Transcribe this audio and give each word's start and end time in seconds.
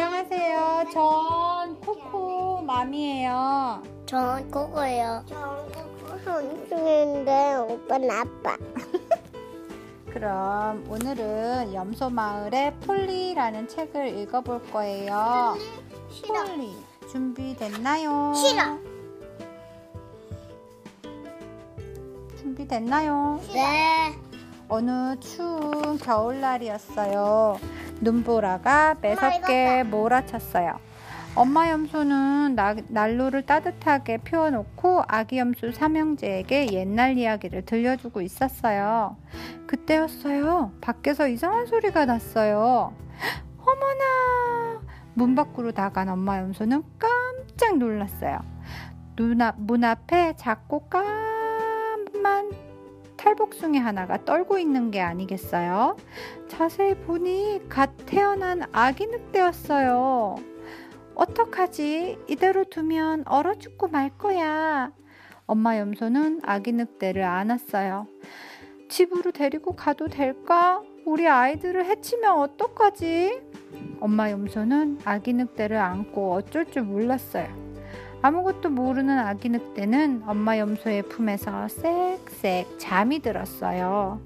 안녕하세요. 0.00 0.84
전 0.92 1.80
코코 1.80 2.62
맘이에요. 2.62 3.82
전 4.06 4.48
그거예요. 4.48 5.24
전 5.26 5.72
그거 5.72 6.16
선생인데 6.18 7.56
오빠는 7.68 8.08
아빠. 8.08 8.56
그럼 10.06 10.86
오늘은 10.88 11.74
염소 11.74 12.10
마을의 12.10 12.74
폴리라는 12.86 13.66
책을 13.66 14.20
읽어볼 14.20 14.70
거예요. 14.70 15.56
싫어. 16.12 16.44
폴리 16.44 16.76
준비됐나요? 17.10 18.34
싫어. 18.34 18.78
준비됐나요? 22.38 23.40
네. 23.52 24.14
어느 24.68 25.18
추운 25.18 25.98
겨울날이었어요. 25.98 27.58
눈보라가 28.00 28.96
매섭게 29.00 29.84
몰아쳤어요. 29.84 30.78
엄마 31.34 31.70
염소는 31.70 32.54
나- 32.56 32.74
난로를 32.88 33.42
따뜻하게 33.46 34.18
피워놓고 34.18 35.04
아기 35.06 35.38
염소 35.38 35.70
삼형제에게 35.70 36.72
옛날 36.72 37.16
이야기를 37.16 37.64
들려주고 37.64 38.22
있었어요. 38.22 39.16
그때였어요. 39.66 40.72
밖에서 40.80 41.28
이상한 41.28 41.66
소리가 41.66 42.06
났어요. 42.06 42.92
어머나! 43.58 44.80
문 45.14 45.34
밖으로 45.34 45.72
나간 45.72 46.08
엄마 46.08 46.38
염소는 46.38 46.82
깜짝 46.98 47.76
놀랐어요. 47.78 48.38
눈 49.16 49.40
앞, 49.42 49.56
문 49.58 49.84
앞에 49.84 50.34
작고 50.36 50.88
까만 50.88 51.37
탈복숭이 53.18 53.78
하나가 53.78 54.24
떨고 54.24 54.58
있는 54.58 54.90
게 54.90 55.00
아니겠어요? 55.00 55.96
자세히 56.48 56.94
보니 56.94 57.60
갓 57.68 57.90
태어난 58.06 58.62
아기 58.72 59.06
늑대였어요. 59.06 60.36
어떡하지? 61.14 62.18
이대로 62.28 62.64
두면 62.64 63.24
얼어 63.26 63.56
죽고 63.56 63.88
말 63.88 64.16
거야. 64.16 64.92
엄마 65.46 65.78
염소는 65.78 66.40
아기 66.44 66.72
늑대를 66.72 67.22
안았어요. 67.24 68.06
집으로 68.88 69.32
데리고 69.32 69.74
가도 69.74 70.08
될까? 70.08 70.80
우리 71.04 71.26
아이들을 71.26 71.84
해치면 71.86 72.38
어떡하지? 72.38 73.42
엄마 74.00 74.30
염소는 74.30 75.00
아기 75.04 75.32
늑대를 75.32 75.76
안고 75.76 76.34
어쩔 76.34 76.66
줄 76.66 76.82
몰랐어요. 76.82 77.67
아무것도 78.20 78.70
모르는 78.70 79.18
아기 79.18 79.48
늑대는 79.48 80.24
엄마 80.26 80.58
염소의 80.58 81.02
품에서 81.02 81.66
쌕쌕 81.66 82.78
잠이 82.78 83.20
들었어요. 83.20 84.20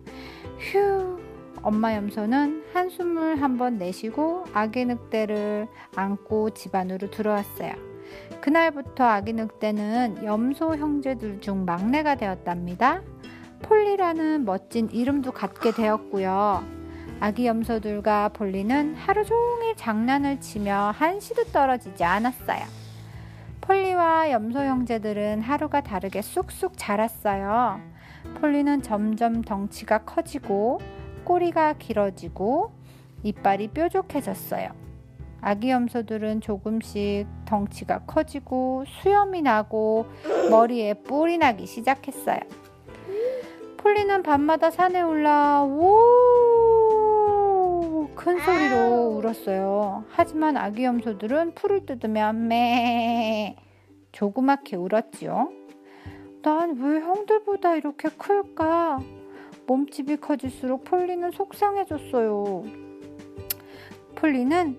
휴, 0.59 1.19
엄마 1.63 1.95
염소는 1.95 2.65
한숨을 2.73 3.43
한번 3.43 3.79
내쉬고 3.79 4.45
아기 4.55 4.85
늑대를 4.85 5.69
안고 5.95 6.51
집 6.51 6.75
안으로 6.75 7.11
들어왔어요. 7.11 7.73
그날부터 8.41 9.05
아기 9.05 9.33
늑대는 9.33 10.25
염소 10.25 10.75
형제들 10.77 11.41
중 11.41 11.65
막내가 11.65 12.15
되었답니다. 12.15 13.03
폴리라는 13.63 14.45
멋진 14.45 14.89
이름도 14.91 15.33
갖게 15.33 15.71
되었고요. 15.71 16.65
아기 17.21 17.47
염소들과 17.47 18.31
폴리는 18.31 18.97
하루 18.97 19.25
종일 19.25 19.77
장난을 19.77 20.41
치며 20.41 20.93
한시도 20.97 21.45
떨어지지 21.45 22.03
않았어요. 22.03 22.82
폴리와 23.73 24.31
염소 24.31 24.59
형제들은 24.59 25.41
하루가 25.41 25.81
다르게 25.81 26.21
쑥쑥 26.21 26.75
자랐어요. 26.77 27.81
폴리는 28.39 28.83
점점 28.83 29.41
덩치가 29.41 30.05
커지고 30.05 30.79
꼬리가 31.25 31.73
길어지고 31.79 32.73
이빨이 33.23 33.69
뾰족해졌어요. 33.69 34.69
아기 35.41 35.71
염소들은 35.71 36.43
조금씩 36.43 37.27
덩치가 37.47 38.01
커지고 38.01 38.85
수염이 38.87 39.41
나고 39.41 40.05
머리에 40.51 40.93
뿔이 40.93 41.39
나기 41.39 41.65
시작했어요. 41.65 42.41
폴리는 43.79 44.23
밤마다 44.23 44.71
산에 44.71 45.01
올라 45.01 45.63
오! 45.63 46.32
큰 48.23 48.39
소리로 48.39 49.17
울었어요. 49.19 50.05
하지만 50.11 50.57
아기 50.57 50.85
염소들은 50.85 51.55
풀을 51.55 51.87
뜯으면 51.87 52.47
매 52.49 53.57
조그맣게 54.13 54.77
울었지요. 54.77 55.51
난 56.43 56.73
왜 56.79 57.01
형들보다 57.01 57.77
이렇게 57.77 58.09
클까? 58.11 59.01
몸집이 59.67 60.17
커질수록 60.19 60.85
폴리는 60.85 61.31
속상해졌어요. 61.33 62.65
폴리는 64.17 64.77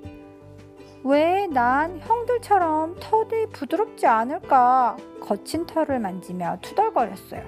왜 1.04 1.48
난 1.48 2.00
형들처럼 2.00 2.96
털이 3.00 3.48
부드럽지 3.52 4.06
않을까? 4.08 4.96
거친 5.20 5.66
털을 5.66 6.00
만지며 6.00 6.60
투덜거렸어요. 6.62 7.44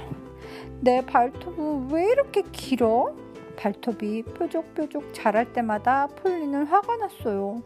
내 0.82 1.06
발톱은 1.06 1.90
왜 1.92 2.12
이렇게 2.12 2.42
길어? 2.52 3.16
발톱이 3.56 4.24
뾰족뾰족 4.38 5.14
자랄 5.14 5.54
때마다 5.54 6.08
폴리는 6.08 6.66
화가 6.66 6.98
났어요. 6.98 7.62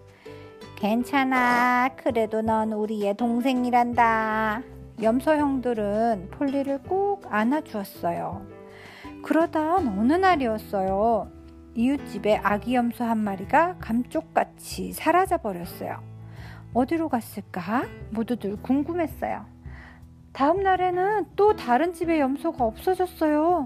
괜찮아. 0.75 1.89
그래도 1.97 2.41
넌 2.41 2.71
우리의 2.71 3.15
동생이란다. 3.15 4.61
염소 5.01 5.31
형들은 5.31 6.29
폴리를 6.31 6.83
꼭 6.83 7.25
안아주었어요. 7.29 8.45
그러던 9.23 9.87
어느 9.87 10.13
날이었어요. 10.13 11.31
이웃집에 11.75 12.37
아기 12.43 12.75
염소 12.75 13.03
한 13.03 13.17
마리가 13.17 13.77
감쪽같이 13.79 14.93
사라져 14.93 15.37
버렸어요. 15.37 16.01
어디로 16.73 17.09
갔을까? 17.09 17.83
모두들 18.11 18.61
궁금했어요. 18.61 19.45
다음 20.31 20.61
날에는 20.61 21.25
또 21.35 21.55
다른 21.55 21.93
집에 21.93 22.19
염소가 22.19 22.63
없어졌어요. 22.63 23.65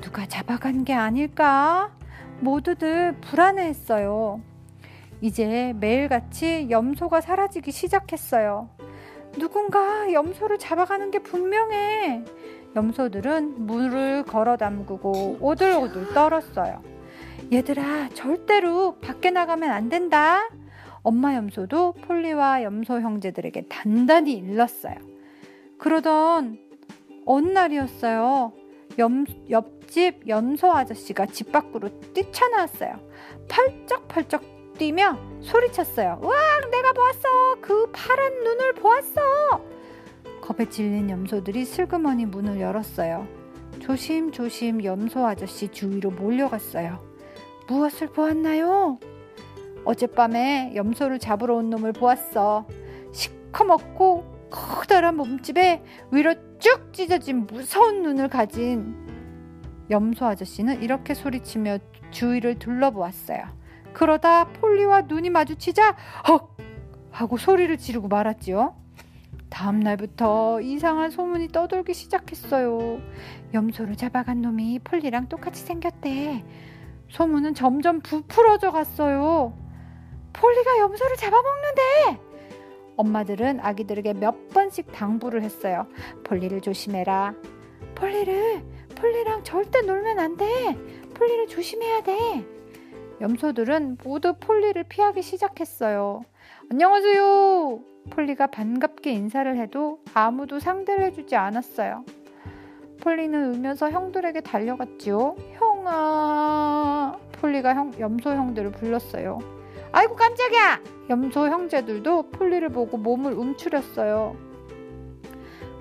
누가 0.00 0.26
잡아간 0.26 0.84
게 0.84 0.92
아닐까? 0.92 1.92
모두들 2.40 3.16
불안해했어요. 3.20 4.40
이제 5.20 5.74
매일같이 5.78 6.68
염소가 6.70 7.20
사라지기 7.20 7.72
시작했어요. 7.72 8.70
누군가 9.38 10.12
염소를 10.12 10.58
잡아가는 10.58 11.10
게 11.10 11.18
분명해. 11.20 12.24
염소들은 12.76 13.66
물을 13.66 14.22
걸어 14.22 14.56
담그고 14.56 15.38
오들오들 15.40 16.14
떨었어요. 16.14 16.82
얘들아, 17.52 18.10
절대로 18.10 18.98
밖에 19.00 19.30
나가면 19.30 19.70
안 19.70 19.88
된다. 19.88 20.48
엄마 21.02 21.34
염소도 21.34 21.94
폴리와 21.94 22.62
염소 22.62 23.00
형제들에게 23.00 23.66
단단히 23.68 24.34
일렀어요. 24.34 24.96
그러던 25.78 26.58
어느 27.24 27.48
날이었어요. 27.48 28.52
염, 28.98 29.24
옆집 29.48 30.28
염소 30.28 30.72
아저씨가 30.72 31.26
집 31.26 31.52
밖으로 31.52 31.88
뛰쳐나왔어요. 32.12 32.98
펄쩍펄쩍 33.48 34.74
뛰며 34.78 35.18
소리쳤어요. 35.40 36.20
와, 36.22 36.34
내가 36.70 36.92
보았어. 36.92 37.60
그 37.60 37.90
파란 37.92 38.32
눈을 38.42 38.74
보았어. 38.74 39.20
겁에 40.40 40.68
질린 40.68 41.10
염소들이 41.10 41.64
슬그머니 41.64 42.26
문을 42.26 42.60
열었어요. 42.60 43.26
조심조심 43.80 44.84
염소 44.84 45.26
아저씨 45.26 45.68
주위로 45.68 46.10
몰려갔어요. 46.10 46.98
무엇을 47.68 48.08
보았나요? 48.08 48.98
어젯밤에 49.84 50.72
염소를 50.74 51.18
잡으러 51.18 51.56
온 51.56 51.70
놈을 51.70 51.92
보았어. 51.92 52.66
시커멓고 53.12 54.48
커다란 54.50 55.16
몸집에 55.16 55.82
위로 56.10 56.34
쭉 56.58 56.92
찢어진 56.92 57.46
무서운 57.46 58.02
눈을 58.02 58.28
가진 58.28 58.96
염소 59.90 60.26
아저씨는 60.26 60.82
이렇게 60.82 61.14
소리치며 61.14 61.78
주위를 62.10 62.58
둘러보았어요. 62.58 63.44
그러다 63.92 64.44
폴리와 64.44 65.02
눈이 65.02 65.30
마주치자 65.30 65.96
헉 66.28 66.56
하고 67.10 67.36
소리를 67.36 67.76
지르고 67.78 68.08
말았지요. 68.08 68.76
다음 69.50 69.80
날부터 69.80 70.60
이상한 70.60 71.10
소문이 71.10 71.48
떠돌기 71.48 71.94
시작했어요. 71.94 73.00
염소를 73.54 73.96
잡아간 73.96 74.42
놈이 74.42 74.80
폴리랑 74.80 75.28
똑같이 75.28 75.62
생겼대. 75.62 76.44
소문은 77.08 77.54
점점 77.54 78.00
부풀어져 78.00 78.70
갔어요. 78.70 79.54
폴리가 80.34 80.78
염소를 80.78 81.16
잡아먹는데! 81.16 82.27
엄마들은 82.98 83.60
아기들에게 83.60 84.14
몇 84.14 84.48
번씩 84.50 84.92
당부를 84.92 85.42
했어요. 85.42 85.86
폴리를 86.24 86.60
조심해라. 86.60 87.34
폴리를, 87.94 88.62
폴리랑 88.96 89.44
절대 89.44 89.80
놀면 89.80 90.18
안 90.18 90.36
돼. 90.36 90.44
폴리를 91.14 91.46
조심해야 91.46 92.02
돼. 92.02 92.44
염소들은 93.20 93.98
모두 94.04 94.34
폴리를 94.38 94.82
피하기 94.84 95.22
시작했어요. 95.22 96.22
안녕하세요. 96.70 97.80
폴리가 98.10 98.48
반갑게 98.48 99.12
인사를 99.12 99.56
해도 99.56 100.00
아무도 100.14 100.58
상대를 100.58 101.04
해주지 101.04 101.36
않았어요. 101.36 102.04
폴리는 103.00 103.54
울면서 103.54 103.90
형들에게 103.90 104.40
달려갔지요. 104.40 105.36
형아. 105.52 107.16
폴리가 107.40 107.74
형, 107.74 107.92
염소 108.00 108.30
형들을 108.30 108.72
불렀어요. 108.72 109.57
아이고 109.92 110.16
깜짝이야! 110.16 110.80
염소 111.10 111.48
형제들도 111.48 112.30
폴리를 112.30 112.68
보고 112.70 112.96
몸을 112.96 113.32
움츠렸어요. 113.32 114.36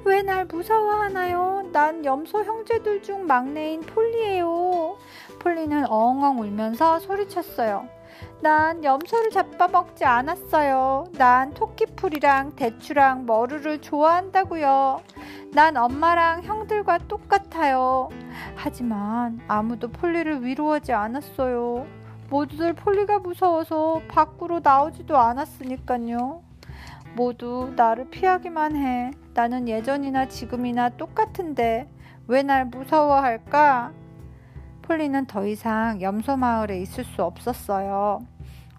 왜 0.05 0.21
날 0.21 0.45
무서워하나요? 0.45 1.69
난 1.73 2.05
염소 2.05 2.43
형제들 2.43 3.01
중 3.03 3.25
막내인 3.27 3.81
폴리예요. 3.81 4.97
폴리는 5.39 5.85
엉엉 5.89 6.39
울면서 6.39 6.99
소리쳤어요. 6.99 7.87
난 8.41 8.83
염소를 8.83 9.31
잡아먹지 9.31 10.05
않았어요. 10.05 11.05
난 11.17 11.53
토끼풀이랑 11.53 12.55
대추랑 12.55 13.25
머루를 13.25 13.81
좋아한다고요. 13.81 15.01
난 15.53 15.75
엄마랑 15.75 16.43
형들과 16.43 16.99
똑같아요. 16.99 18.09
하지만 18.55 19.39
아무도 19.47 19.89
폴리를 19.89 20.43
위로하지 20.43 20.93
않았어요. 20.93 21.85
모두들 22.29 22.73
폴리가 22.73 23.19
무서워서 23.19 24.01
밖으로 24.07 24.59
나오지도 24.61 25.17
않았으니까요. 25.17 26.41
모두 27.15 27.73
나를 27.75 28.09
피하기만 28.09 28.75
해. 28.75 29.11
나는 29.33 29.67
예전이나 29.67 30.27
지금이나 30.27 30.89
똑같은데 30.89 31.89
왜 32.27 32.43
날 32.43 32.65
무서워할까? 32.65 33.93
폴리는 34.81 35.25
더 35.25 35.45
이상 35.45 36.01
염소 36.01 36.35
마을에 36.37 36.81
있을 36.81 37.03
수 37.03 37.23
없었어요. 37.23 38.19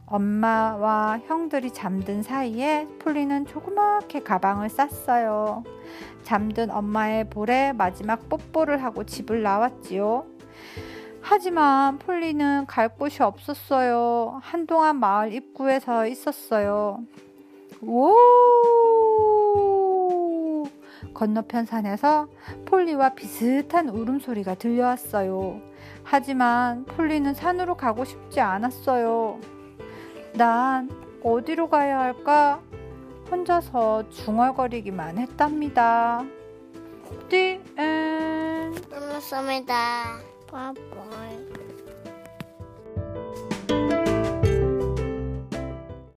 엄마와 0.06 1.20
형들이 1.26 1.70
잠든 1.70 2.22
사이에 2.22 2.86
폴리는 3.00 3.46
조그맣게 3.46 4.20
가방을 4.20 4.70
쌌어요. 4.70 5.64
잠든 6.22 6.70
엄마의 6.70 7.28
볼에 7.28 7.72
마지막 7.72 8.28
뽀뽀를 8.28 8.82
하고 8.82 9.04
집을 9.04 9.42
나왔지요. 9.42 10.24
하지만 11.20 11.98
폴리는 11.98 12.66
갈 12.66 12.88
곳이 12.88 13.22
없었어요. 13.22 14.40
한동안 14.42 14.96
마을 14.96 15.32
입구에 15.32 15.80
서 15.80 16.06
있었어요. 16.06 17.00
오! 17.82 18.14
건너편 21.14 21.66
산에서 21.66 22.28
폴리와 22.66 23.10
비슷한 23.14 23.88
울음소리가 23.88 24.54
들려왔어요. 24.54 25.60
하지만 26.04 26.84
폴리는 26.84 27.34
산으로 27.34 27.76
가고 27.76 28.04
싶지 28.04 28.40
않았어요. 28.40 29.40
난 30.34 30.88
어디로 31.22 31.68
가야 31.68 31.98
할까? 32.00 32.60
혼자서 33.30 34.08
중얼거리기만 34.10 35.18
했답니다. 35.18 36.24
띠, 37.28 37.60
엔. 37.76 38.74
끝났습니다. 38.88 40.18
빠빠이. 40.50 41.57